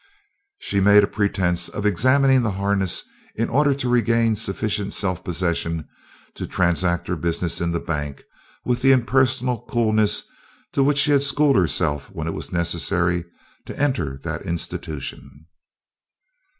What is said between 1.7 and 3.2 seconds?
examining the harness